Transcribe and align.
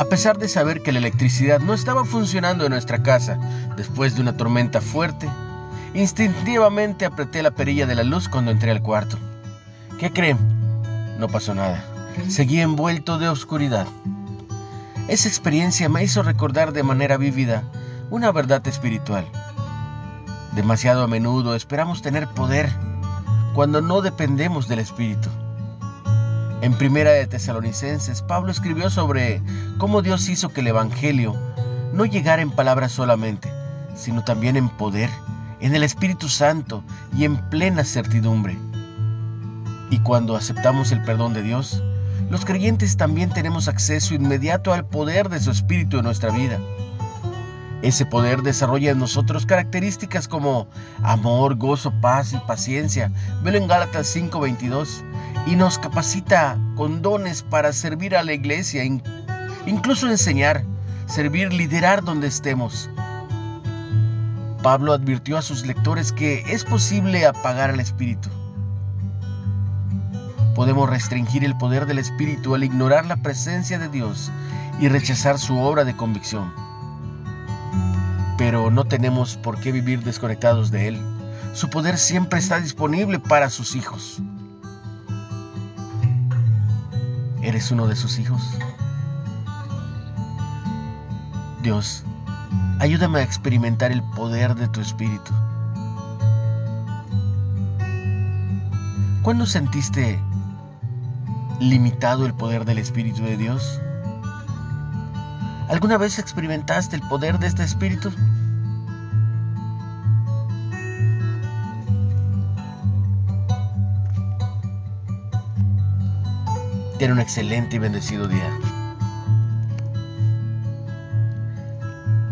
A 0.00 0.06
pesar 0.06 0.38
de 0.38 0.48
saber 0.48 0.82
que 0.82 0.92
la 0.92 0.98
electricidad 0.98 1.60
no 1.60 1.74
estaba 1.74 2.06
funcionando 2.06 2.64
en 2.64 2.70
nuestra 2.70 3.02
casa 3.02 3.38
después 3.76 4.14
de 4.14 4.22
una 4.22 4.34
tormenta 4.34 4.80
fuerte, 4.80 5.28
instintivamente 5.92 7.04
apreté 7.04 7.42
la 7.42 7.50
perilla 7.50 7.84
de 7.84 7.94
la 7.94 8.02
luz 8.02 8.26
cuando 8.26 8.50
entré 8.50 8.70
al 8.70 8.80
cuarto. 8.80 9.18
¿Qué 9.98 10.10
creen? 10.10 10.38
No 11.18 11.28
pasó 11.28 11.54
nada. 11.54 11.84
Seguí 12.28 12.62
envuelto 12.62 13.18
de 13.18 13.28
oscuridad. 13.28 13.86
Esa 15.08 15.28
experiencia 15.28 15.90
me 15.90 16.02
hizo 16.02 16.22
recordar 16.22 16.72
de 16.72 16.82
manera 16.82 17.18
vívida 17.18 17.64
una 18.08 18.32
verdad 18.32 18.66
espiritual. 18.68 19.26
Demasiado 20.52 21.02
a 21.02 21.08
menudo 21.08 21.54
esperamos 21.54 22.00
tener 22.00 22.26
poder 22.26 22.70
cuando 23.52 23.82
no 23.82 24.00
dependemos 24.00 24.66
del 24.66 24.78
Espíritu. 24.78 25.28
En 26.62 26.74
Primera 26.74 27.12
de 27.12 27.26
Tesalonicenses, 27.26 28.20
Pablo 28.20 28.50
escribió 28.50 28.90
sobre 28.90 29.40
cómo 29.78 30.02
Dios 30.02 30.28
hizo 30.28 30.50
que 30.50 30.60
el 30.60 30.66
Evangelio 30.66 31.34
no 31.94 32.04
llegara 32.04 32.42
en 32.42 32.50
palabras 32.50 32.92
solamente, 32.92 33.50
sino 33.94 34.24
también 34.24 34.58
en 34.58 34.68
poder, 34.68 35.08
en 35.60 35.74
el 35.74 35.82
Espíritu 35.82 36.28
Santo 36.28 36.84
y 37.16 37.24
en 37.24 37.38
plena 37.48 37.82
certidumbre. 37.82 38.58
Y 39.88 40.00
cuando 40.00 40.36
aceptamos 40.36 40.92
el 40.92 41.02
perdón 41.02 41.32
de 41.32 41.42
Dios, 41.42 41.82
los 42.28 42.44
creyentes 42.44 42.98
también 42.98 43.30
tenemos 43.30 43.66
acceso 43.66 44.14
inmediato 44.14 44.74
al 44.74 44.84
poder 44.84 45.30
de 45.30 45.40
su 45.40 45.50
Espíritu 45.50 45.96
en 45.96 46.04
nuestra 46.04 46.30
vida. 46.30 46.58
Ese 47.80 48.04
poder 48.04 48.42
desarrolla 48.42 48.90
en 48.90 48.98
nosotros 48.98 49.46
características 49.46 50.28
como 50.28 50.68
amor, 51.02 51.56
gozo, 51.56 51.90
paz 52.02 52.34
y 52.34 52.36
paciencia. 52.36 53.10
Velo 53.42 53.56
en 53.56 53.66
Gálatas 53.66 54.14
5:22 54.14 55.02
y 55.46 55.56
nos 55.56 55.78
capacita 55.78 56.58
con 56.76 57.02
dones 57.02 57.42
para 57.42 57.72
servir 57.72 58.16
a 58.16 58.22
la 58.22 58.32
iglesia, 58.32 58.84
incluso 59.66 60.08
enseñar, 60.08 60.64
servir, 61.06 61.52
liderar 61.52 62.04
donde 62.04 62.28
estemos. 62.28 62.90
Pablo 64.62 64.92
advirtió 64.92 65.38
a 65.38 65.42
sus 65.42 65.66
lectores 65.66 66.12
que 66.12 66.44
es 66.52 66.64
posible 66.64 67.26
apagar 67.26 67.70
al 67.70 67.80
Espíritu. 67.80 68.28
Podemos 70.54 70.90
restringir 70.90 71.44
el 71.44 71.56
poder 71.56 71.86
del 71.86 71.98
Espíritu 71.98 72.54
al 72.54 72.64
ignorar 72.64 73.06
la 73.06 73.16
presencia 73.16 73.78
de 73.78 73.88
Dios 73.88 74.30
y 74.78 74.88
rechazar 74.88 75.38
su 75.38 75.58
obra 75.58 75.84
de 75.84 75.96
convicción. 75.96 76.52
Pero 78.36 78.70
no 78.70 78.84
tenemos 78.84 79.36
por 79.36 79.58
qué 79.60 79.72
vivir 79.72 80.02
desconectados 80.02 80.70
de 80.70 80.88
Él. 80.88 81.00
Su 81.54 81.70
poder 81.70 81.96
siempre 81.98 82.38
está 82.38 82.60
disponible 82.60 83.18
para 83.18 83.48
sus 83.48 83.74
hijos. 83.74 84.20
¿Eres 87.42 87.70
uno 87.70 87.86
de 87.86 87.96
sus 87.96 88.18
hijos? 88.18 88.42
Dios, 91.62 92.04
ayúdame 92.78 93.20
a 93.20 93.22
experimentar 93.22 93.92
el 93.92 94.02
poder 94.02 94.54
de 94.54 94.68
tu 94.68 94.80
Espíritu. 94.80 95.32
¿Cuándo 99.22 99.46
sentiste 99.46 100.18
limitado 101.60 102.26
el 102.26 102.34
poder 102.34 102.64
del 102.64 102.78
Espíritu 102.78 103.22
de 103.22 103.36
Dios? 103.36 103.80
¿Alguna 105.68 105.98
vez 105.98 106.18
experimentaste 106.18 106.96
el 106.96 107.02
poder 107.02 107.38
de 107.38 107.46
este 107.46 107.62
Espíritu? 107.62 108.10
Ten 117.00 117.12
un 117.12 117.18
excelente 117.18 117.76
y 117.76 117.78
bendecido 117.78 118.28
día. 118.28 118.58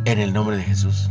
En 0.04 0.18
el 0.18 0.34
nombre 0.34 0.58
de 0.58 0.62
Jesús. 0.62 1.08